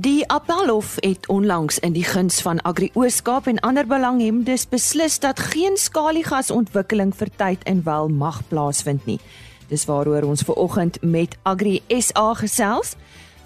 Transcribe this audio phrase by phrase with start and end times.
[0.00, 5.40] Die Appelhof het onlangs in die guns van Agri Ooskaap en ander belanghebbendes beslis dat
[5.40, 9.18] geen skaliegasontwikkeling vir tyd en wel mag plaasvind nie.
[9.68, 12.94] Dis waaroor ons ver oggend met Agri SA gesels.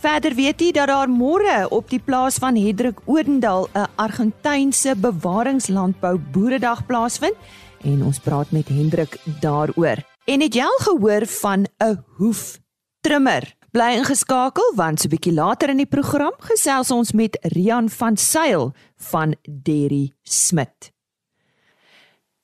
[0.05, 6.19] Verder weet jy dat daar môre op die plaas van Hendrik Odendaal 'n Argentynse bewaringslandbou
[6.33, 7.35] boeredag plaasvind
[7.83, 10.07] en ons praat met Hendrik daaroor.
[10.25, 12.61] En het jy al gehoor van 'n hoef
[13.01, 13.64] trimmer?
[13.75, 18.69] Bly ingeskakel want so bietjie later in die program gesels ons met Rian van Sail
[19.11, 20.93] van Derry Smit.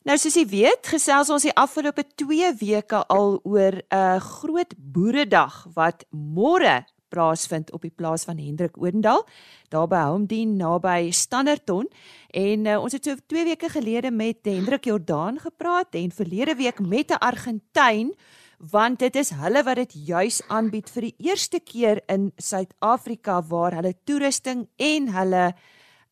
[0.03, 5.69] Nou soos jy weet, gesels ons die afgelope 2 weke al oor 'n groot boeredag
[5.77, 6.83] wat môre
[7.15, 9.23] plaasvind op die plaas van Hendrik Odendaal,
[9.69, 11.87] daar by Homdien naby Standerton
[12.35, 16.81] en uh, ons het so 2 weke gelede met Hendrik Jordaan gepraat en verlede week
[16.81, 18.15] met 'n Argentyn
[18.61, 23.79] want dit is hulle wat dit juis aanbied vir die eerste keer in Suid-Afrika waar
[23.79, 25.51] hulle toerusting en hulle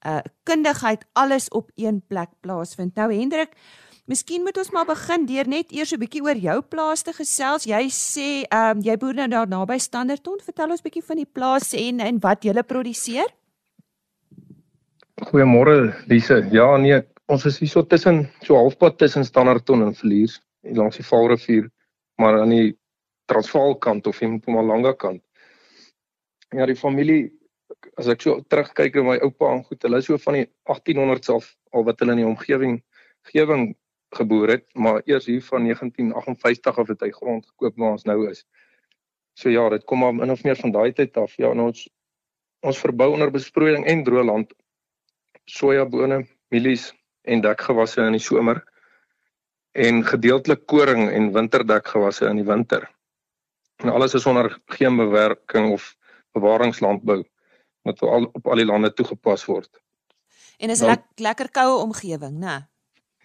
[0.07, 2.95] uh kundigheid alles op een plek plaasvind.
[2.95, 3.57] Nou Hendrik,
[4.07, 7.67] miskien moet ons maar begin deur net eers 'n bietjie oor jou plaas te gesels.
[7.67, 10.39] Jy sê ehm um, jy boer nou daar naby Standerton.
[10.41, 13.27] Vertel ons bietjie van die plaas en en wat julle produseer.
[15.21, 16.49] Goeiemôre Lise.
[16.53, 21.05] Ja nee, ons is hier so tussen so halfpad tussen Standerton en Villiers langs die
[21.05, 21.69] Vaalrivier
[22.19, 22.77] maar aan die
[23.29, 25.23] Transvaal kant of in Mpumalanga kant.
[26.57, 27.29] Ja, die familie
[28.01, 31.31] as ek so terugkyk na my oupa en goed, hulle is so van die 1800s
[31.35, 32.79] af al wat hulle in die omgewing
[33.29, 33.75] gewing
[34.17, 38.23] geboor het, maar eers hier van 1958 af het hy grond gekoop waar ons nou
[38.31, 38.47] is.
[39.37, 41.37] So ja, dit kom maar min of meer van daai tyd af.
[41.37, 41.85] Ja, ons
[42.67, 44.55] ons verbou onder besproeiing en droë land
[45.47, 46.89] sojabone, mielies
[47.29, 48.65] en dekgewasse in die somer
[49.73, 52.89] en gedeeltelik koring en winterdekgewasse in die winter.
[53.77, 55.97] En alles is onder geen bewerking of
[56.33, 57.25] bewaringslandbou
[57.83, 59.71] wat al op al die lande toegepas word.
[60.59, 62.67] En is nou, lek, lekker koue omgewing, né?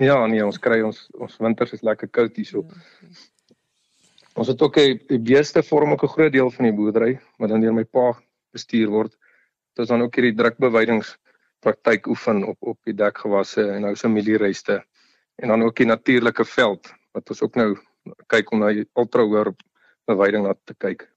[0.02, 2.66] Ja, nee, ons kry ons ons winters is lekker koud hierso.
[2.68, 3.32] Ja,
[4.34, 7.62] ons het ook 'n beeste vorm ook 'n groot deel van die boerdery wat dan
[7.62, 8.14] deur my pa
[8.52, 9.12] bestuur word.
[9.74, 11.18] Dit is dan ook hierdie drukbeweidings
[11.60, 14.84] praktyk oefen op op die dekgewasse en nou se mieliereste
[15.36, 17.72] en dan ook die natuurlike veld wat ons ook nou
[18.28, 19.54] kyk om na die ultra hoër
[20.10, 21.08] beweiding na te kyk.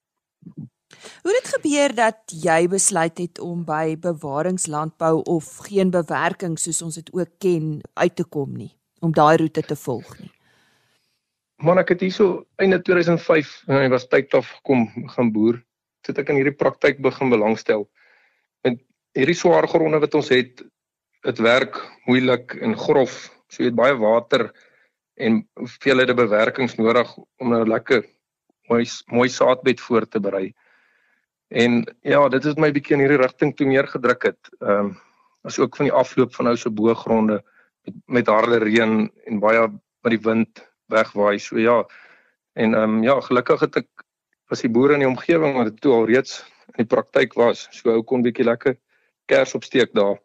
[1.22, 6.82] Hoe het dit gebeur dat jy besluit het om by bewaringslandbou of geen bewerking soos
[6.82, 8.71] ons dit ook ken uit te kom nie,
[9.03, 10.31] om daai roete te volg nie?
[11.65, 15.62] Man ek het hierso einde 2005 en ek was tyd af gekom gaan boer.
[16.06, 17.87] Sit ek in hierdie praktyk begin belangstel.
[18.62, 18.83] Met
[19.16, 20.60] hierdie swaar gronde wat ons het,
[21.27, 23.16] dit werk moeilik en grof
[23.56, 24.50] So jy het baie water
[25.17, 27.09] en hoeveelhede bewerkings nodig
[27.41, 28.03] om nou lekker
[28.69, 30.50] mooi mooi saadbed voor te berei.
[31.49, 34.53] En ja, dit het my bietjie in hierdie rigting toe meer gedruk het.
[34.61, 34.95] Ehm um,
[35.47, 37.37] as ook van die afloop van ou se boogronde
[37.87, 39.69] met, met harde reën en baie
[40.03, 41.39] met die wind wegwaai.
[41.39, 41.78] So ja.
[42.53, 44.06] En ehm um, ja, gelukkig het ek
[44.50, 46.43] was die boere in die omgewing wat dit toe al reeds
[46.75, 47.69] in die praktyk was.
[47.71, 48.77] So ou kon bietjie lekker
[49.33, 50.19] kers opsteek daar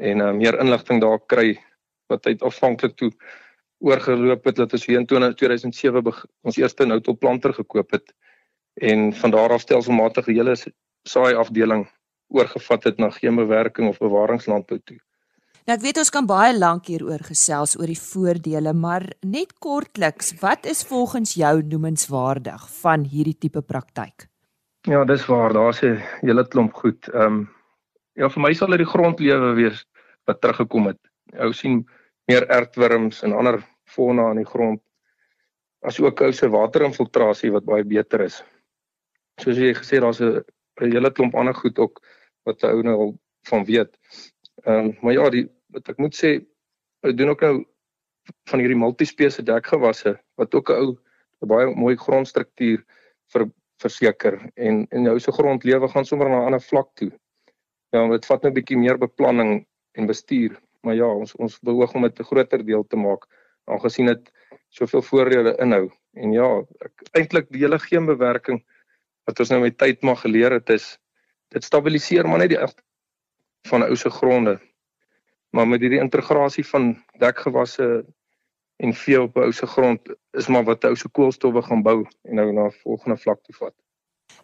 [0.00, 1.58] en uh, meer inligting daar kry
[2.10, 3.12] wat uit afhanklik toe
[3.80, 6.04] oorgeloop het dat ons hier in 2007
[6.42, 8.12] ons eerste noutoplanter gekoop het
[8.80, 10.56] en van daar af stelselmatig die hele
[11.08, 11.86] saai afdeling
[12.30, 14.98] oorgevat het na geen bewerking of bewaringslandbou toe.
[15.66, 20.32] Nou ek weet ons kan baie lank hieroor gesels oor die voordele, maar net kortliks,
[20.40, 24.28] wat is volgens jou noemenswaardig van hierdie tipe praktyk?
[24.88, 27.08] Ja, dis waar, daar's 'n hele klomp goed.
[27.12, 27.48] Ehm um,
[28.14, 29.84] ja, vir my sal dit die grondlewe wees
[30.26, 31.00] wat teruggekom het.
[31.38, 31.86] Ou sien
[32.30, 33.60] meer ertwurms en ander
[33.90, 34.82] fauna aan die grond
[35.86, 38.40] as ook ou se waterinfiltrasie wat baie beter is.
[39.40, 40.44] Soos jy gesê daar's 'n
[40.80, 42.00] hele klomp ander goed ook
[42.44, 43.12] wat ou nou al
[43.48, 43.96] van weet.
[44.64, 46.40] Ehm um, maar ja, die wat ek moet sê,
[47.02, 47.64] ou doen ook nou
[48.50, 50.98] van hierdie multispesiese dekgewasse wat ook 'n ou
[51.42, 52.84] 'n baie mooi grondstruktuur
[53.32, 53.50] vir
[53.80, 57.12] verseker en en jou se grondlewe gaan sommer na 'n ander vlak toe.
[57.92, 61.94] Ja, dit vat nou 'n bietjie meer beplanning en bestuur maar ja, ons ons beoog
[61.94, 63.26] om dit 'n groter deel te maak
[63.64, 64.32] aangesien dit
[64.68, 65.90] soveel voordele inhou.
[66.14, 66.48] En ja,
[67.12, 68.62] eintlik die hele geenbewerking
[69.24, 70.98] wat ons nou met tyd maar geleer het is
[71.48, 72.58] dit stabiliseer maar net die
[73.68, 74.58] van ou se gronde.
[75.50, 78.06] Maar met hierdie integrasie van dekgewasse
[78.80, 82.34] en vee op ou se grond is maar wat ou se koolstowwe gaan bou en
[82.34, 83.74] nou na volgende vlak toe vat.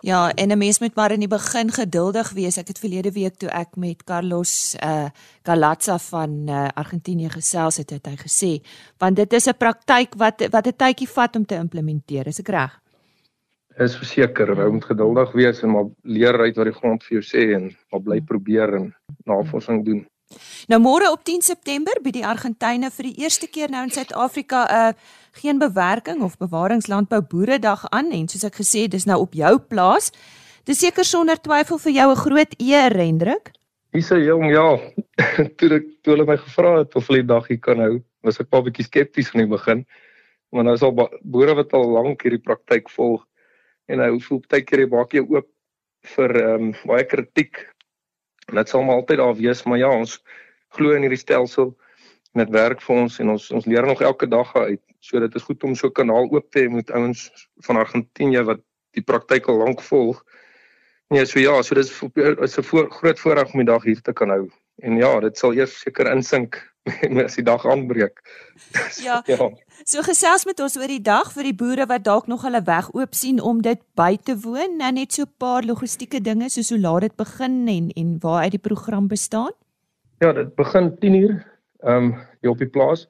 [0.00, 2.56] Ja, en 'n mens moet maar in die begin geduldig wees.
[2.56, 5.11] Ek het verlede week toe ek met Carlos uh eh,
[5.43, 8.67] Galazza van uh, Argentinië gesels het, het hy gesê,
[8.99, 12.49] want dit is 'n praktyk wat wat 'n tydjie vat om te implementeer, is ek
[12.49, 12.81] reg?
[13.77, 17.25] Is verseker, jy moet geduldig wees en maar leer uit wat die grond vir jou
[17.25, 18.94] sê en maar bly probeer en
[19.25, 20.06] navorsing doen.
[20.67, 24.64] Nou môre op 10 September by die Argentyne vir die eerste keer nou in Suid-Afrika
[24.67, 24.93] 'n uh,
[25.38, 30.11] geen bewerking of bewaringslandbou boeredag aan en soos ek gesê dis nou op jou plaas.
[30.64, 33.52] Dis seker sonder twyfel vir jou 'n groot eer, Hendrik.
[33.93, 34.69] Dis 'n jong ja.
[35.56, 38.40] toe ek toe hulle my gevra het of hulle die dag hier kan hou, was
[38.40, 39.87] ek 'n bietjie skepties in die begin.
[40.50, 43.23] Maar nou is al boere wat al lank hierdie praktyk volg
[43.87, 45.49] en hy voel baie keer maak jy oop
[46.17, 47.75] vir ehm um, baie kritiek.
[48.46, 50.22] En dit sal maar altyd daar wees, maar ja, ons
[50.76, 51.72] glo in hierdie stelsel
[52.34, 54.82] en dit werk vir ons en ons ons leer nog elke dag uit.
[55.00, 58.43] So dit is goed om so 'n kanaal oop te hê met ouens van Argentinië
[58.44, 58.60] wat
[58.93, 60.22] die praktyk al lank volg.
[61.08, 64.12] Nee, so ja, so dis is 'n voor, groot voorreg om die dag hier te
[64.12, 64.50] kan hou.
[64.82, 66.60] En ja, dit sal eers seker insink
[67.25, 68.21] as die dag aanbreek.
[69.06, 69.23] Ja.
[69.31, 69.50] ja.
[69.85, 72.88] So gesels met ons oor die dag vir die boere wat dalk nog hulle weg
[72.94, 74.79] oop sien om dit by te woon.
[74.81, 78.43] Nou net so 'n paar logistieke dinge soos hoe laat dit begin en en waar
[78.43, 79.53] uit die program bestaan.
[80.21, 81.44] Ja, dit begin 10uur
[81.85, 83.06] ehm um, hier op die plaas.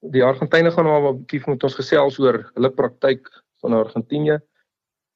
[0.00, 3.28] Die Argentyne gaan maar 'n bietjie met ons gesels oor hulle praktyk
[3.60, 4.40] van Argentinië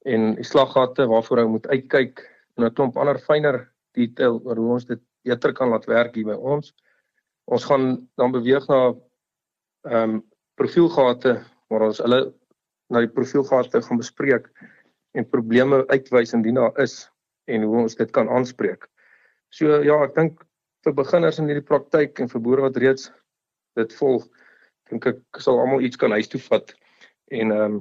[0.04, 2.20] en die slaggate waarvoor hy moet uitkyk
[2.56, 6.26] en 'n klomp ander fynere detail oor hoe ons dit beter kan laat werk hier
[6.26, 6.74] by ons.
[7.44, 8.94] Ons gaan dan beweeg na
[9.84, 10.22] ehm um,
[10.54, 11.34] profielgate
[11.68, 12.20] waar ons hulle
[12.94, 14.46] na die profielgate gaan bespreek
[15.18, 17.10] en probleme uitwys indien daar is
[17.50, 18.86] en hoe ons dit kan aanspreek.
[19.50, 20.44] So ja, ek dink
[20.86, 23.10] vir beginners in hierdie praktyk en vir boere wat reeds
[23.76, 24.24] dit volg,
[24.90, 26.72] dink ek sal almal iets kan huis toe vat
[27.34, 27.80] en ehm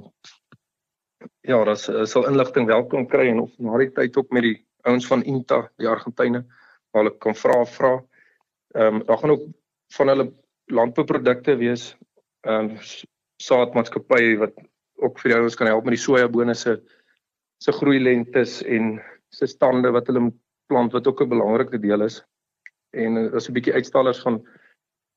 [1.48, 5.06] ja, dat sal inligting welkom kry en of na die tyd ook met die ouens
[5.08, 6.42] van Inta, die Argentyne,
[6.92, 7.94] waar hulle kan vra vra.
[7.94, 8.13] Ehm
[8.74, 9.46] um, daar gaan ook
[9.94, 10.32] van hulle
[10.72, 11.96] landbouprodukte wees
[12.46, 12.78] ehm um,
[13.42, 14.54] saadmaatskappye wat
[15.02, 16.78] ook vir ouens kan help met die sojabone se
[17.58, 20.32] se groei lentes en se stande wat hulle
[20.70, 22.22] plant wat ook 'n belangrike deel is
[22.90, 24.42] en is 'n bietjie uitstallers van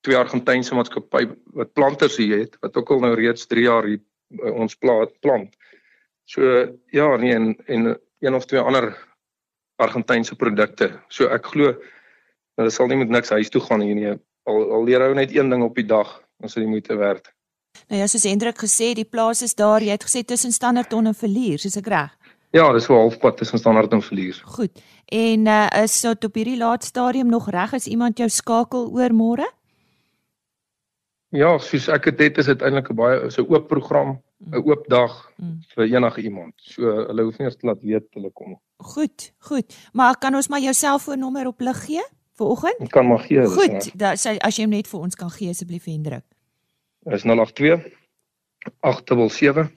[0.01, 4.01] twee Argentynse maatskappye wat planters hier het wat ook al nou reeds 3 jaar hier
[4.44, 5.56] uh, ons plant plant.
[6.25, 6.42] So
[6.92, 8.95] ja, nee en en een of twee ander
[9.75, 10.92] Argentynse produkte.
[11.07, 11.75] So ek glo
[12.57, 14.13] hulle sal nie met niks huis toe gaan hier nie.
[14.48, 16.09] Al al leer hy net een ding op die dag,
[16.42, 17.30] ons sal die moeite werd.
[17.88, 19.83] Nou ja, soos Hendrik gesê, die plaas is daar.
[19.86, 22.15] Jy het gesê tussen Standerton en Verlier, soos ek reg?
[22.56, 24.39] Ja, dis so halfpad tussen Standard en Verlier.
[24.57, 24.81] Goed.
[25.06, 29.13] En uh is dit op hierdie laat stadium nog reg as iemand jou skakel oor
[29.13, 29.48] môre?
[31.36, 34.68] Ja, soos ek dit het, is dit eintlik 'n baie so oop program, 'n mm.
[34.69, 35.59] oop dag mm.
[35.75, 36.54] vir enige iemand.
[36.57, 38.59] So hulle hoef nie eers te laat weet hulle kom.
[38.77, 39.75] Goed, goed.
[39.94, 42.04] Maar kan ons maar jou selfoonnommer op lig gee
[42.38, 42.81] vir oggend?
[42.86, 43.45] Ek kan maar gee.
[43.51, 46.25] Goed, da, as jy hom net vir ons kan gee asseblief Hendrik.
[47.07, 47.84] Is 082
[48.80, 49.72] 877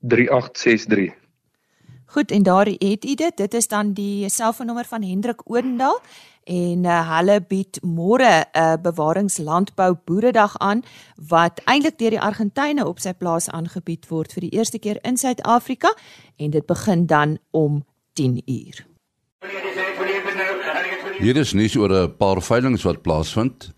[0.00, 1.14] 3863.
[2.10, 3.36] Goed en daar het u dit.
[3.36, 6.00] Dit is dan die selfoonnommer van Hendrik Odendaal
[6.44, 10.82] en uh, hulle bied môre 'n uh, bewaringslandbou boeredag aan
[11.14, 15.16] wat eintlik deur die Argentyne op sy plaas aangebied word vir die eerste keer in
[15.16, 15.94] Suid-Afrika
[16.36, 18.89] en dit begin dan om 10 uur.
[21.20, 23.72] Hier is nuus oor 'n paar veilinge wat plaasvind.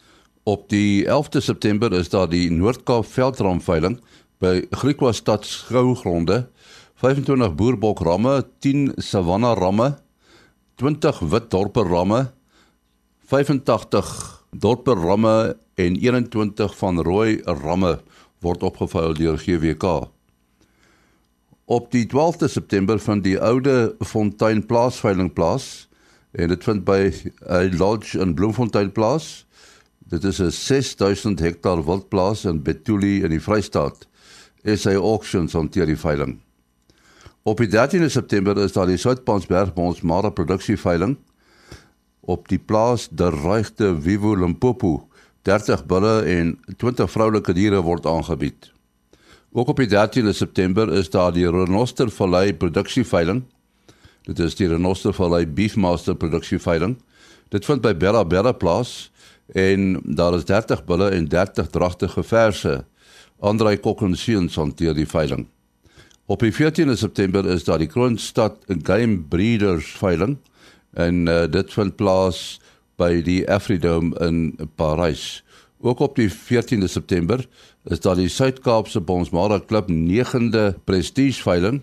[0.46, 3.98] Op die 11de September is daar die Noord-Kaap veldramveiling
[4.38, 6.46] by Griekwa stad skougronde
[6.94, 9.98] 25 boerbok ramme, 10 savanna ramme,
[10.76, 12.30] 20 wit dorper ramme,
[13.26, 18.00] 85 dorper ramme en 21 van rooi ramme
[18.40, 20.06] word opgevuil deur GWK.
[21.66, 25.88] Op die 12de September vind die oude Fontein plaasveiling plaas
[26.32, 27.12] en dit vind by
[27.48, 29.46] 'n lodge in Bloemfontein plaas.
[29.98, 34.08] Dit is 'n 6000 hektaar wildplaas in Betuli in die Vrystaat.
[34.64, 36.40] SA Auctions hanteer die veiling.
[37.42, 41.16] Op die 13de September is daar die Soutpansberg ons Mara produksie veiling
[42.20, 45.08] op die plaas der regte Vivo Limpopo
[45.42, 48.70] 30 bulle en 20 vroulike diere word aangebied.
[49.52, 53.42] Ook op die 13de September is daar die Renoster Vallei produksie veiling.
[54.22, 56.94] Dit is die Renoster Vallei Beefmaster produksie veiling.
[57.50, 59.10] Dit vind by Bella Bella plaas
[59.58, 62.84] en daar is 30 bulle en 30 dragtige verse.
[63.42, 65.48] Andrei Kokkenseuns hanteer die veiling.
[66.30, 70.38] Op die 14de September is daar die Kroonstad Game Breeders veiling
[70.94, 72.60] en uh, dit vind plaas
[73.00, 75.42] by die Afridome in Parys.
[75.82, 77.42] Ook op die 14de September
[77.90, 81.82] is daar die Suid-Kaapse Bonsmara Klub 9de Prestige veiling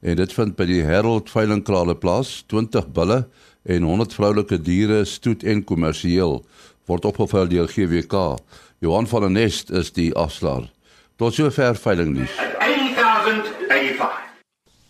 [0.00, 2.44] en dit vind by die Herald Veilingkrale plaas.
[2.52, 3.24] 20 bulle
[3.64, 6.42] en 100 vroulike diere stoet en kommersieel
[6.86, 8.36] word opgevuil deur GWK.
[8.84, 10.68] Johan van der Nest is die afslaer.
[11.16, 12.34] Tot sover veiling nuus.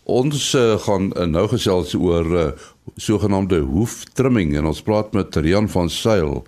[0.05, 2.49] Ons uh, gaan uh, nou gesels oor uh,
[3.01, 6.43] sogenaamde hoeftrimming en ons praat met Rian van Sail.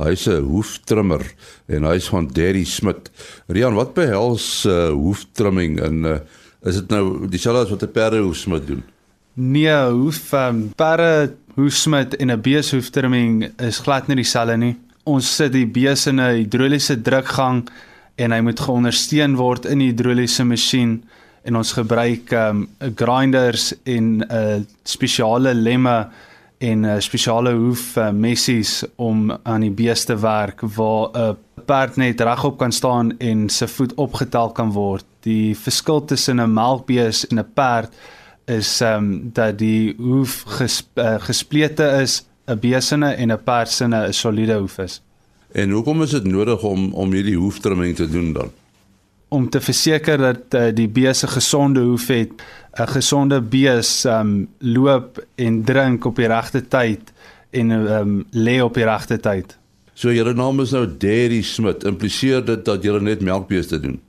[0.00, 1.20] Hy's 'n hoeftrimmer
[1.68, 3.10] en hy's van Derry Smit.
[3.48, 6.16] Rian, wat behels uh, hoeftrimming en uh,
[6.62, 8.82] is dit nou dieselfde as wat 'n perdehoefsmid doen?
[9.34, 14.76] Nee, hoef um, perde hoefsmid en 'n beeshoeftrimming is glad nie dieselfde nie.
[15.04, 17.68] Ons sit die bees in 'n hidroliese drukgang
[18.14, 21.02] en hy moet geondersteun word in die hidroliese masjien
[21.42, 26.08] en ons gebruik um grinders en 'n uh, spesiale lemme
[26.58, 31.34] en 'n uh, spesiale hoef uh, messies om aan die beeste werk waar 'n uh,
[31.66, 35.04] perd net regop kan staan en sy voet opgetel kan word.
[35.22, 37.94] Die verskil tussen 'n melkbees en 'n perd
[38.46, 44.12] is um dat die hoef ges, uh, gesplete is, 'n beesene en 'n perdsene 'n
[44.12, 45.02] soliede hoef is.
[45.52, 48.50] En hoekom is dit nodig om om hierdie hoeftrimming te doen dan?
[49.32, 52.30] om te verseker dat uh, die bees 'n gesonde hoef het.
[52.80, 57.12] 'n Gesonde bees um loop en drink op die regte tyd
[57.50, 59.56] en um lê op die regte tyd.
[59.94, 61.84] So julle naam is nou Derry Smit.
[61.84, 64.00] Impliseer dit dat julle net melkbeeste doen?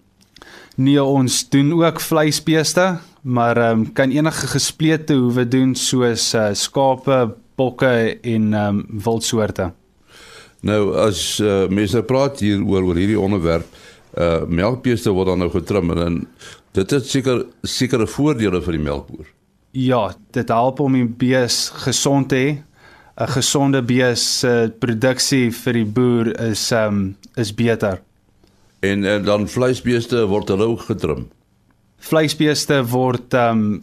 [0.76, 7.36] Nee, ons doen ook vleisbeeste, maar um kan enige gesplete hoewe doen soos uh, skape,
[7.56, 9.70] bokke en um wildsoorte.
[10.66, 13.68] Nou as uh, mense praat hier oor oor hierdie onderwerp,
[14.18, 16.20] uh melkbeeste word dan nou getrim en
[16.78, 19.30] dit het seker sekere voordele vir die melkboer.
[19.74, 22.52] Ja, dit help om die bees gesond te hê.
[23.14, 28.02] 'n Gesonde bees se uh, produksie vir die boer is um is beter.
[28.84, 31.28] En en dan vleisbeeste word hulle ook getrim.
[32.04, 33.82] Vleisbeeste word um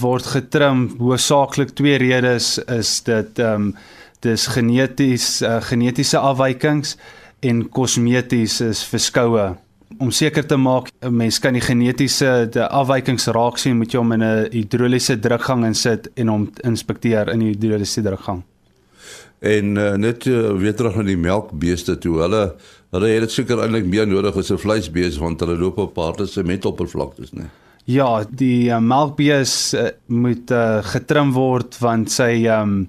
[0.00, 3.72] word getrim hoofsaaklik twee redes is dit um
[4.24, 6.94] dis geneties uh, genetiese afwykings
[7.44, 9.50] en kosmeties is verskoue
[9.98, 14.12] om seker te maak 'n mens kan die genetiese afwykings raak sien moet jy hom
[14.12, 18.42] in 'n hidroliese drukgang insit en hom inspekteer in die hidroliese drukgang.
[19.38, 22.20] En uh, net uh, weer terug na die melkbeeste toe.
[22.20, 22.54] Hulle
[22.96, 26.26] hulle het dit seker eintlik meer nodig as 'n vleisbees want hulle loop op harde
[26.26, 27.48] sementoppervlaktes, né?
[27.86, 32.88] Ja, die uh, melkbees uh, moet uh, getrim word want sy um,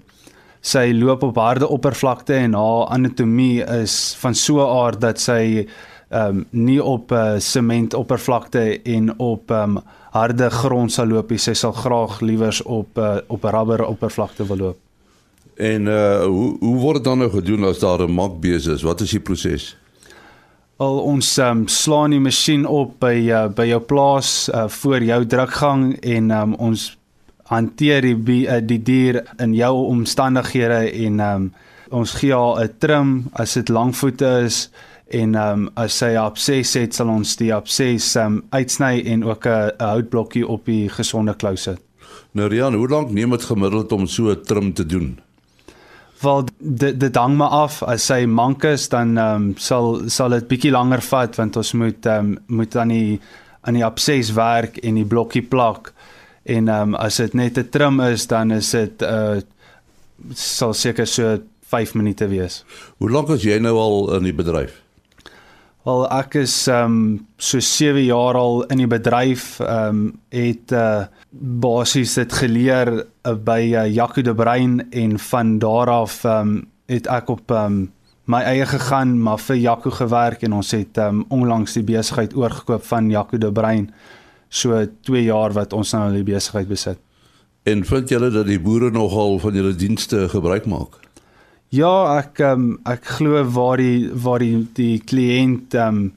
[0.62, 5.68] sy loop op harde oppervlakte en haar anatomie is van so 'n aard dat sy
[6.10, 9.80] um, nie op 'n uh, sementoppervlakte en op um,
[10.12, 11.40] harde grond sal loop nie.
[11.40, 14.78] Sy sal graag liewers op uh, op rubber oppervlakte wil loop.
[15.58, 18.82] En uh hoe hoe word dit dan nou gedoen as daar 'n makbees is?
[18.82, 19.78] Wat is die proses?
[20.77, 25.24] Al ons um, slaan die masjien op by uh, by jou plaas uh, voor jou
[25.25, 26.84] drukgang en um, ons
[27.50, 31.50] hanteer die uh, die dier in jou omstandighede en um,
[31.89, 34.69] ons gee haar 'n trim as dit lankvoete is
[35.10, 39.72] en um, as sy abses het sal ons die abses um, uitsny en ook 'n
[39.81, 41.81] houtblokkie op die gesonde klou sit.
[42.31, 45.17] Nou Rian, hoe lank neem dit gemiddeld om so 'n trim te doen?
[46.22, 50.30] Wel dit dit hang maar af as sy mank is dan ehm um, sal sal
[50.30, 53.20] dit bietjie langer vat want ons moet ehm um, moet aan die
[53.62, 55.94] aan die abses werk en die blokkie plak
[56.44, 59.38] en ehm um, as dit net 'n trim is dan is dit uh
[60.34, 62.64] sal seker so 5 minute wees.
[62.98, 64.87] Hoe lank is jy nou al in die bedryf?
[65.88, 70.01] Wel ek is ehm um, so 7 jaar al in die bedryf ehm um,
[70.36, 71.06] het uh
[71.63, 76.67] basies dit geleer uh, by uh, Jaco de Bruin en van daar af ehm um,
[76.91, 77.79] het ek op ehm um,
[78.25, 82.36] my eie gegaan maar vir Jaco gewerk en ons het ehm um, onlangs die besigheid
[82.36, 83.88] oorgekoop van Jaco de Bruin
[84.50, 87.00] so 2 jaar wat ons nou die besigheid besit.
[87.63, 91.07] En vind julle dat die boere nogal van julle dienste gebruik maak?
[91.76, 96.14] Ja, ek um, ek glo waar die waar die die kliënt um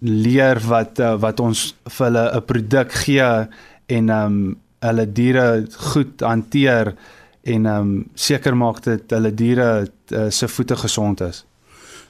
[0.00, 3.28] leer wat uh, wat ons vir hulle 'n produk gee
[3.92, 6.94] en um hulle diere goed hanteer
[7.44, 11.44] en um seker maak dat hulle diere uh, se voete gesond is.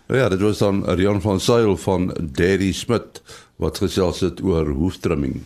[0.06, 3.22] Ja, dit was dan Rian van Sail van Daddy Smit
[3.56, 5.42] wat gesels het oor hoeftrimming.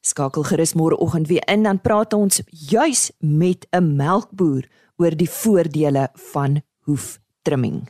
[0.00, 4.68] Skakel gerus môreoggend weer in dan praat ons juis met 'n melkboer
[5.00, 7.88] oor die voordele van hoeftrimming.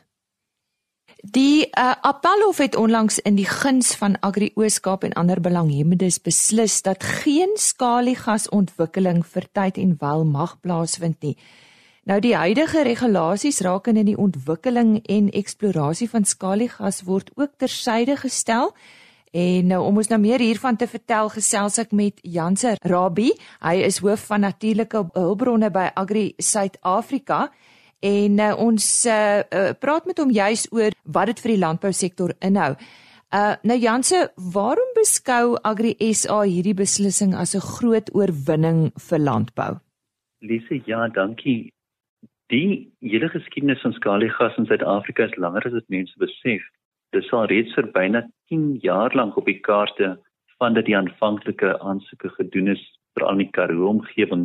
[1.20, 6.78] Die uh, Appelhof het onlangs in die guns van Agri Ooskaap en ander belanghebbendes beslis
[6.82, 11.36] dat geen skaliegasontwikkeling vir tyd en wel mag plaasvind nie.
[12.08, 18.72] Nou die huidige regulasies rakende die ontwikkeling en eksplorasie van skaliegas word ook tersyde gestel.
[19.30, 23.28] En nou om ons nou meer hiervan te vertel, gesels ek met Janser Rabbi.
[23.62, 27.44] Hy is hoof van natuurlike hulpbronne by Agri Suid-Afrika
[28.02, 32.34] en uh, ons uh, uh, praat met hom juis oor wat dit vir die landbousektor
[32.42, 32.72] inhou.
[33.30, 39.78] Uh nou Janse, waarom beskou Agri SA hierdie beslissing as 'n groot oorwinning vir landbou?
[40.42, 41.70] Lise, ja, dankie.
[42.50, 46.62] Die hele geskiedenis van skaliegas in Suid-Afrika is langer as wat mense besef.
[47.10, 48.20] Dit is al reeds vir byna
[48.52, 50.12] 10 jaar lank op die kaarte
[50.62, 52.82] van dat die aanvanklike aansoeke gedoen is
[53.18, 54.44] vir al die Karoo omgewing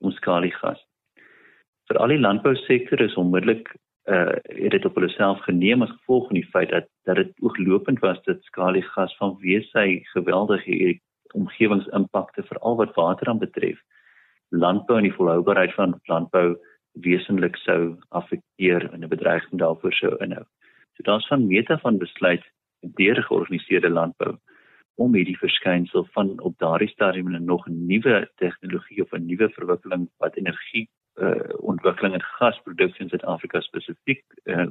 [0.00, 0.80] om skaliegas.
[1.88, 3.74] Vir al die landbousektor is onmiddellik
[4.08, 7.44] uh het dit op hulle self geneem as gevolg van die feit dat dat dit
[7.44, 10.96] ooglopend was dat skaliegas vanweë sy geweldige
[11.36, 13.82] omgewingsimpakte veral wat water aan betref
[14.48, 16.56] landbou en die volhoubaarheid van landbou
[17.04, 20.44] wesentlik sou affekteer en 'n bedreiging daarvoor sou inhou.
[20.98, 22.44] So daar's van meete van besluit
[22.80, 24.36] deur georganiseerde landbou
[24.94, 30.10] om hierdie verskynsel van op daardie stadium 'n nog nuwe tegnologie of 'n nuwe verwikkeling
[30.16, 34.66] wat energie uh, ontwikkeling en gasproduksie in Suid-Afrika spesifiek uh,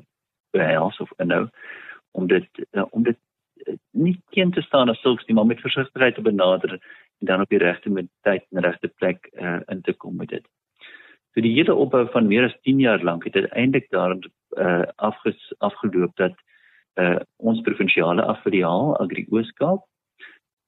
[0.51, 1.47] behels of inhou
[2.11, 3.17] om dit uh, om dit
[3.55, 6.79] uh, nie teen te staan as sulks nie maar met versigtigheid te benader en
[7.25, 10.47] dan op die regte tyd en regte plek uh, in te kom met dit.
[11.37, 14.23] So die hele opbou van meer as 10 jaar lank het uiteindelik daarin
[14.57, 16.33] uh, afges, afgeloop dat
[16.97, 19.83] uh, ons provinsiale afdeliaal Agri Ooskaap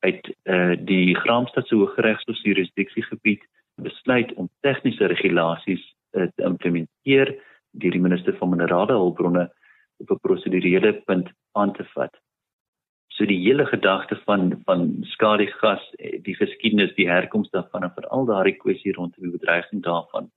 [0.05, 3.41] uit uh, die Graamsstad se Hooggeregshof se jurisdiksiegebied
[3.81, 5.81] besluit om tegniese regulasies
[6.13, 7.33] uh, te implementeer
[7.71, 9.49] deur die minister van minerale hulpbronne
[10.05, 12.13] op 'n prosedurele punt aan te vat.
[13.17, 18.25] So die hele gedagte van van skadigas, eh, die geskiedenis, die herkoms daarvan en veral
[18.25, 20.29] daardie kwessie rondom die bedreiging daarvan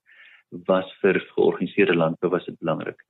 [0.66, 3.00] was vir georganiseerde landbou was dit belangrik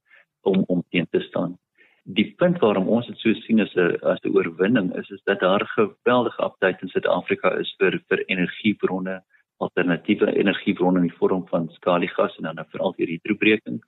[0.43, 1.59] om om teen te staan
[2.05, 5.41] die punt waarom ons dit so sien as 'n as 'n oorwinning is is dat
[5.41, 9.23] daar geweldige aptyd in Suid-Afrika is vir vir energiebronne,
[9.59, 13.81] alternatiewe energiebronne in die vorm van skaliegas en dan veral die hidrobreking.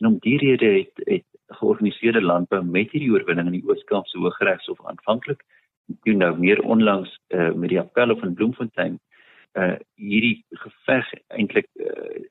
[0.00, 4.86] En om die rede het het georganiseerde landbou met hierdie oorwinning in die Oos-Kaapse Hooggeregshof
[4.86, 5.42] aanvanklik
[6.04, 8.98] doen nou meer onlangs uh, met die appel van Bloemfontein
[9.54, 12.22] uh hierdie geveg eintlik uh,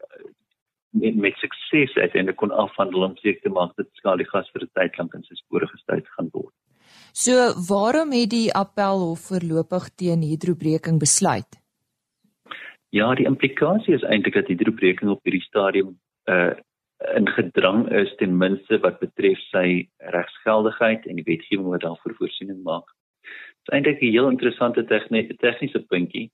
[1.05, 4.97] met, met sukses uiteindelik kon afhandel om seker te maak dat skaliegas vir 'n tyd
[4.97, 6.53] lank in sy spore gestuit gaan word.
[7.13, 7.33] So,
[7.69, 11.51] waarom het die appelhof voorlopig teen hidrobreking besluit?
[12.89, 16.53] Ja, die implikasie is eintlik dat hidrobreking op hierdie stadium uh
[17.15, 22.63] in gedrang is ten minste wat betref sy regsgeldigheid en die wetgewing wat daarvoor voorsiening
[22.63, 22.87] maak.
[22.87, 26.31] Dit is eintlik 'n heel interessante tegniese puntjie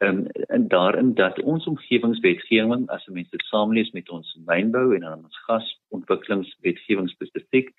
[0.00, 5.00] um, en daarin dat ons omgewingswetgewing as 'n mens dit saamlees met ons mynbou en
[5.00, 7.72] dan ons gasontwikkelingswetgewing spesifiek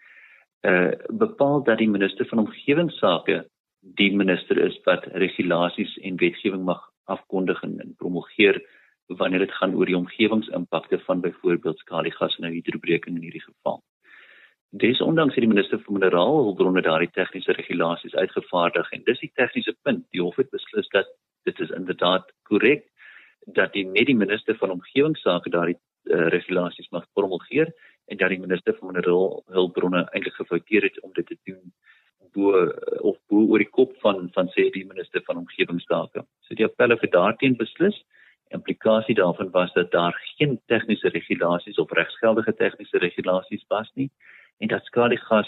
[0.62, 3.46] uh bepaal dat die minister van omgewingsake
[3.82, 8.62] die minister is wat regulasies en wetgewing mag afkondig en promulgeer
[9.08, 13.82] wanneer dit gaan oor die omgewingsimpakte van byvoorbeeld skaliegas en hidrobreking in hierdie geval.
[14.70, 19.76] Desondanks het die minister van minerale hulpbronne daardie tegniese regulasies uitgevaardig en dis die tegniese
[19.82, 20.06] punt.
[20.12, 21.10] Die hof het beslis dat
[21.82, 22.88] inderdaad korrek
[23.60, 27.72] dat die net die minister van omgewingsake daardie uh, regulasies mag promulgeer
[28.12, 31.74] en dat die minister van minerale hulpbronne eintlik gefouteer het om dit te doen
[32.34, 32.70] bo uh,
[33.02, 36.24] of bo oor die kop van van sê die minister van omgewingsake.
[36.48, 37.98] So die appelle vir daarteen beslis.
[38.52, 44.10] Implikasie daarvan was dat daar geen tegniese regulasies of regsgeldige tegniese regulasies was nie
[44.60, 45.48] en dat skadegas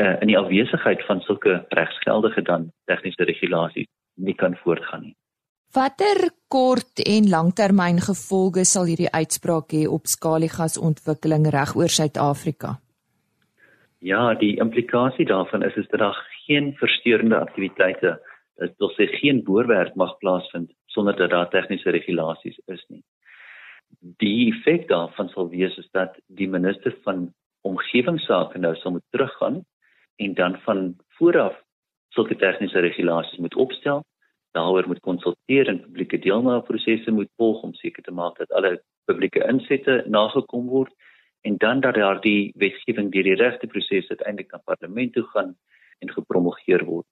[0.00, 5.16] uh, in die afwesigheid van sulke regsgeldige dan tegniese regulasies nie kan voortgaan nie.
[5.76, 12.78] Watter kort en langtermyn gevolge sal hierdie uitspraak hê op skaliegasontwikkeling reg oor Suid-Afrika?
[14.00, 18.16] Ja, die implikasie daarvan is is dat daar geen versteurende aktiwiteite,
[18.56, 23.04] dit wil sê geen boorwerk mag plaasvind sonder dat daar tegniese regulasies is nie.
[24.24, 27.28] Die effek daarvan sal wees is dat die minister van
[27.68, 29.66] omgewingsake nou sal moet teruggaan
[30.16, 31.60] en dan van vooraf
[32.16, 34.06] sulke tegniese regulasies moet opstel,
[34.56, 39.44] daaroor moet konsulteer en publieke deelnameprosesse moet volg om seker te maak dat alle publieke
[39.48, 40.92] insette nagekom word
[41.40, 45.56] en dan dat daar die wetgewing deur die regte proses uiteindelik na parlement toe gaan
[45.98, 47.06] en gepromulgeer word.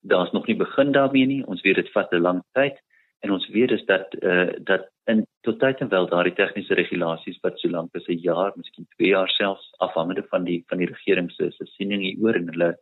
[0.00, 1.46] Daar's nog nie begin daarmee nie.
[1.46, 2.80] Ons weet dit vat 'n lang tyd
[3.20, 7.40] en ons weet is dat uh, dat in tot tyd en wel daardie tegniese regulasies
[7.42, 10.86] wat so lank as 'n jaar, miskien 2 jaar selfs afhangende van die van die
[10.86, 12.76] regering se se siening hieroor en hulle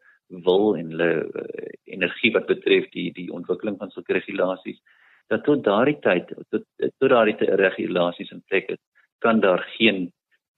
[0.46, 4.80] wil en hulle uh, energie wat betref die die ontwikkeling van sulke regulasies
[5.32, 6.64] dat tot daardie tyd tot
[6.98, 8.82] tot daardie regulasies in plek is
[9.22, 10.10] kan daar geen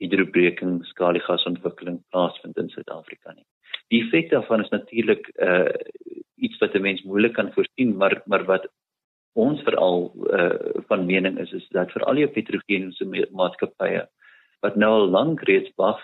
[0.02, 3.44] hidrobreking skaliegasontwikkeling plaasvind in Suid-Afrika nie.
[3.92, 5.68] Die effek daarvan is natuurlik uh
[6.44, 8.66] iets wat 'n mens moeilik kan voorsien, maar maar wat
[9.32, 14.08] ons veral uh van mening is is dat vir al die petrogeniese maatskappye
[14.60, 16.02] wat nou al lank reeds wag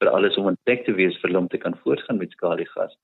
[0.00, 2.94] vir alles om ontdek te wees vir hom te kan voortgaan met skaliegas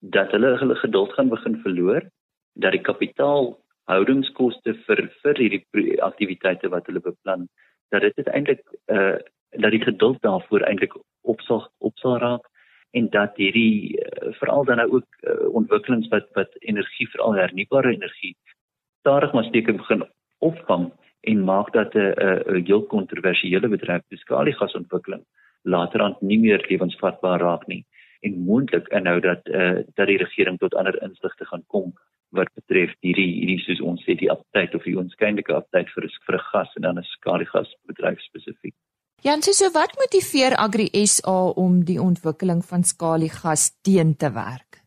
[0.00, 2.02] dat hulle hulle geduld gaan begin verloor,
[2.52, 7.48] dat die kapitaalhoudingskoste vir vir hierdie aktiwiteite wat hulle beplan,
[7.90, 9.16] dat dit uiteindelik uh
[9.56, 12.48] dat die geduld daarvoor eintlik opsal opsal raak
[12.90, 17.94] en dat hierdie uh, veral dan nou ook uh, ontwikkelings wat wat energie veral hernubare
[17.94, 18.34] energie
[19.00, 20.04] stadig maar steeds begin
[20.38, 22.12] opvang en maak dat 'n
[22.52, 25.24] 'n heel kontroversiële bedryf, die skaliegasontwikkeling,
[25.62, 27.84] laterand nie meer lewensvatbaar raak nie
[28.20, 31.92] en moontlik inhou dat uh, dat die regering tot ander insigte gaan kom
[32.34, 36.38] wat betref hierdie hierdie soos ons sê die aptyd of die onskynlike aptyd vir vir
[36.50, 38.74] gas en dan 'n skaliegasbedryf spesifiek.
[39.22, 44.82] Jan, so wat motiveer Agri SA om die ontwikkeling van skaliegas teen te werk?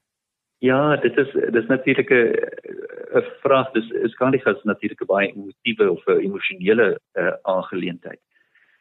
[0.60, 2.34] Ja, dit is dis natuurlik 'n
[3.20, 3.72] 'n vraag.
[3.74, 8.20] Dis is skaliegas natuurlik baie emotiewe of 'n emosionele uh, aangeleentheid.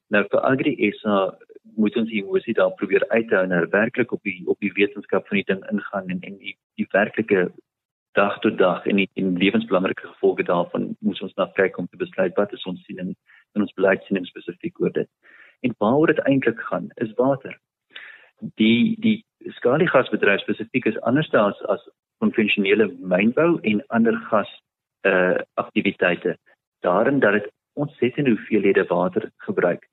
[0.08, 1.38] Nou vir Agri SA
[1.76, 5.26] moet ons die emosie daar probeer uithou en er werklik op die op die wetenskap
[5.28, 7.48] van die ding ingaan en en die die werklike
[8.18, 12.00] dag tot dag en die en lewensbelangrike gevolge daarvan moet ons na kyk om te
[12.00, 13.14] besluit wat is ons siening
[13.54, 15.08] en ons beleidsiening spesifiek oor dit.
[15.66, 17.54] En waaroor dit eintlik gaan is water.
[18.62, 19.24] Die die
[19.58, 21.84] skaliegasbedryf spesifiek is anders as as
[22.22, 24.50] konvensionele mynbou en ander gas
[25.06, 26.36] uh aktiwiteite.
[26.86, 29.86] Daarin dat dit ontsettende hoeveelhede water gebruik.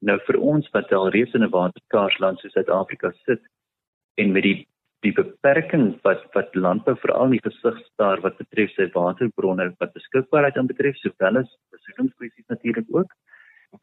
[0.00, 3.42] Nou vir ons wat al reeds in 'n waterskaarsland soos Suid-Afrika sit
[4.16, 4.66] en met die
[5.00, 9.94] die beperking wat wat landbou veral in die gesig staar wat betref sy waterbronne wat
[9.96, 13.14] beskikbaarheid aan betref sowel as besoedelingskwessies natuurlik ook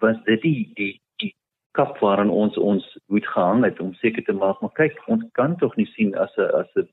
[0.03, 0.91] was dit die die
[1.23, 1.32] die
[1.80, 5.58] kap waaraan ons ons moet gehang het om seker te maak maar kyk ons kan
[5.63, 6.88] tog nie sien as 'n as 'n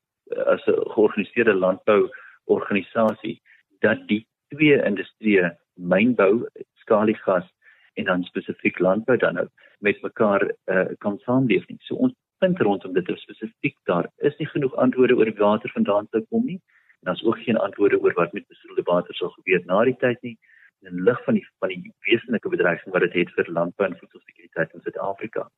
[0.55, 2.09] as 'n georganiseerde landbou
[2.57, 3.41] organisasie
[3.81, 6.49] dat die twee industrieë mynbou
[6.81, 7.49] skaliegas
[7.95, 9.47] en dan spesifiek landbou dan nou
[9.79, 11.79] met mekaar uh, kan saamleef nie.
[11.81, 15.71] So ons punt rondom dit is spesifiek daar is nie genoeg antwoorde oor die water
[15.75, 16.61] vandaan te kom nie.
[17.01, 20.23] En daar's ook geen antwoorde oor wat met besoedelde water sal gebeur na die tyd
[20.23, 20.39] nie
[20.85, 24.75] in lig van die van die wesenlike bedreiging wat dit het vir landbou en voedselsekuriteit
[24.75, 25.49] in Suid-Afrika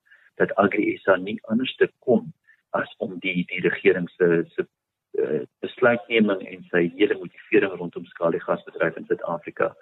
[0.41, 2.33] dat Agri SA nie anders te kom
[2.71, 4.67] as om die die regering se se
[5.19, 9.73] uh, besluitneming en sy hele motivering rondom skaliegasbedryf in Suid-Afrika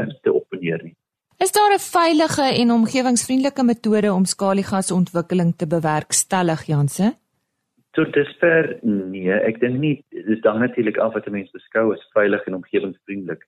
[0.00, 0.96] uh, te opponeer nie.
[1.42, 7.16] Is daar 'n veilige en omgewingsvriendelike metode om skaliegasontwikkeling te bewerkstellig, Janse?
[7.90, 12.46] Tot dusver nee, ek dink nie dis dan natuurlik af wat mense beskou as veilig
[12.46, 13.42] en omgewingsvriendelik.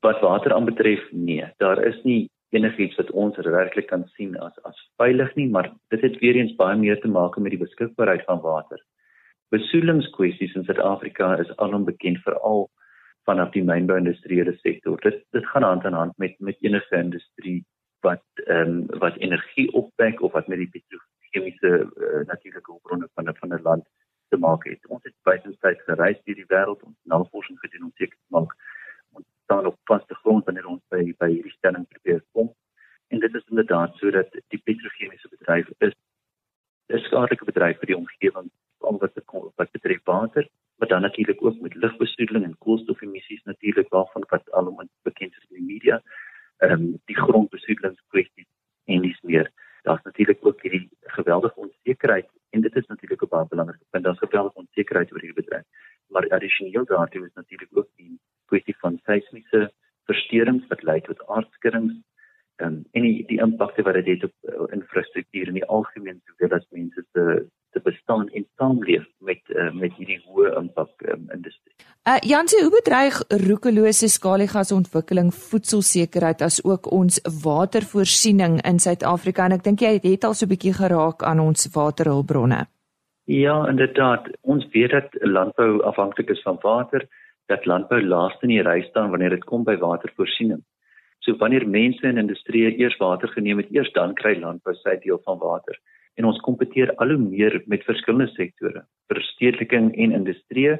[0.00, 4.78] Wat water aanbetref, nee, daar is nie enigiets wat ons werklik kan sien as as
[4.96, 8.40] veilig nie, maar dit het weer eens baie meer te maak met die beskikbaarheid van
[8.40, 8.82] water.
[9.50, 12.70] Besoedelingskwessies in Suid-Afrika is alom bekend veral
[13.26, 15.00] vanaf die mynbou-industriële sektor.
[15.02, 17.58] Dit dit gaan hand aan hand met met enige industrie
[18.06, 23.34] wat ehm um, wat energie opwek of wat met die petrochemiese uh, natuurlike hulpbronne van
[23.40, 23.84] van 'n land
[24.28, 24.86] te maak het.
[24.86, 28.54] Ons het buitenstyd gereis deur die wêreld om navorsing gedoen om seker te maak
[29.12, 32.54] ons staan op vaste grond wanneer ons by by hierdie stelling probeer kom.
[33.08, 35.94] En dit is inderdaad sodat die petrochemiese bedryf is
[36.88, 39.24] 'n skadelike bedryf vir die omgewing omdat dit
[39.56, 44.88] wat betref water maar dan natuurlik ook met lugbesoedeling en koolstofemissies natuurlik waarvan wat alom
[45.02, 46.02] bekend is in die media.
[46.56, 48.46] Ehm um, die grondbesoedelingskwessie
[48.84, 49.52] en dis meer.
[49.82, 54.04] Daar's natuurlik ook hierdie geweldige onsekerheid en dit is natuurlik 'n baie belangrike punt.
[54.04, 55.66] Daar's geweldige onsekerheid oor hierdie bedryf.
[56.08, 59.72] Maar addisioneel daartoe is natuurlik ook die kwessie van seismiese
[60.04, 61.94] versteurings wat lei tot aardskuddings
[62.56, 66.58] um, en die die impakte wat dit het op uh, infrastruktuur in die algemeen sowel
[66.58, 67.24] as mense se
[67.76, 71.74] te bestaan en saamleef met uh, met hierdie hoë impak um, industrie.
[72.08, 79.66] Uh Jansie, hoe bedreig roekelose skaliegasontwikkeling voedselsekerheid as ook ons watervoorsiening in Suid-Afrika en ek
[79.66, 82.62] dink jy het al so 'n bietjie geraak aan ons waterhulpbronne.
[83.26, 84.30] Ja, inderdaad.
[84.42, 87.08] Ons weet dat landbou afhanklik is van water,
[87.52, 90.62] dat landbou laaste in die ry staan wanneer dit kom by watervoorsiening.
[91.18, 95.20] So wanneer mense en industrie eers water geneem het, eers dan kry landbou sy deel
[95.24, 95.76] van water
[96.16, 100.76] en ons kompeteer al hoe meer met verskillende sektore, verstedeliking en industrie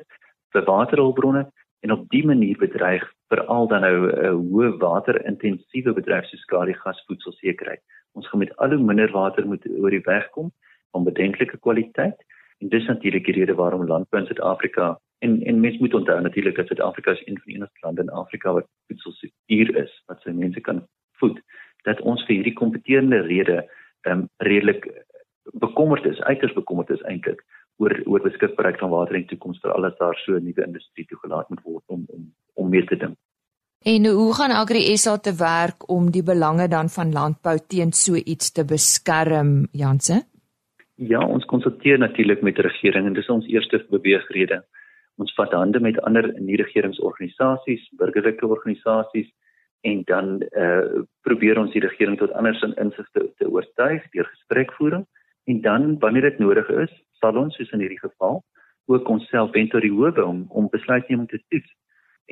[0.55, 1.46] vir waterhulpbronne
[1.85, 7.83] en op dië manier bedreig veral dan nou 'n hoë waterintensiewe bedryf soos skaliegas voedselsekerheid.
[8.14, 10.53] Ons gaan met al hoe minder water moet oor die weg kom
[10.90, 12.18] om bedenklike kwaliteit
[12.61, 16.57] en dis natuurlik die rede waarom landbou in Suid-Afrika en en mense moet onthou natuurlik
[16.57, 20.31] dat Suid-Afrika is een van die enigste lande in Afrika wat voedselseker is wat sy
[20.31, 20.87] mense kan
[21.20, 21.40] voed
[21.85, 23.59] dat ons vir hierdie kompeterende rede
[24.07, 24.88] ehm um, redelik
[25.53, 27.43] bekommerd is, uiters bekommerd is eintlik
[27.77, 31.07] oor oor beskikbaarheid van water in die toekoms vir alles daar so 'n nuwe industrie
[31.07, 33.17] toegelaat moet word om om om meer te ding.
[33.85, 38.15] En hoe gaan Agri SA te werk om die belange dan van landbou teen so
[38.15, 40.25] iets te beskerm, Janse?
[40.95, 44.65] Ja, ons konsulteer natuurlik met die regering en dis ons eerste beweegrede.
[45.17, 49.29] Ons vat hande met ander nie-regeringsorganisasies, burgerlike organisasies
[49.81, 54.25] en dan eh uh, probeer ons die regering tot anders in insigte te oortuig deur
[54.25, 55.07] gesprekvoering
[55.47, 58.43] en dan wanneer dit nodig is, sal ons soos in hierdie geval
[58.87, 61.73] ook onsself wend tot die howe om om besluitneming te toets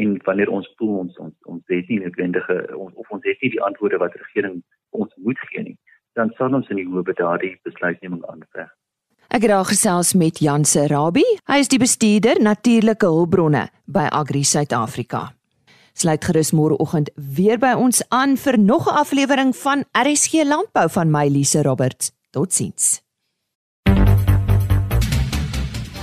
[0.03, 3.63] en wanneer ons voel ons ons ons het nie noodwendige of ons het nie die
[3.63, 5.79] antwoorde wat regering ons moet gee nie
[6.15, 8.71] dan sal ons in die howe daardie besluitneming aanveg.
[9.35, 11.25] Ek het daar gesels met Jan Serabi.
[11.51, 15.33] Hy is die bestuurder natuurlike hulpbronne by Agri Suid-Afrika.
[15.95, 21.11] Sluit gerus môreoggend weer by ons aan vir nog 'n aflewering van RSG Landbou van
[21.11, 22.13] my Lise Roberts.
[22.31, 23.04] Totsiens.